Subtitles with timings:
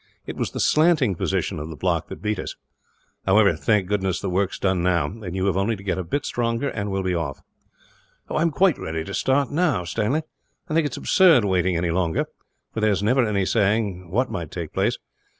[0.25, 2.55] It was the slanting position of the block that beat us.
[3.27, 6.03] However, thank goodness, the work is done now; and you have only to get a
[6.03, 7.39] bit stronger, and we will be off."
[8.27, 10.23] "I am quite ready to start now, Stanley.
[10.67, 12.25] I think it is absurd waiting any longer,
[12.73, 14.97] for there is never any saying what might take place.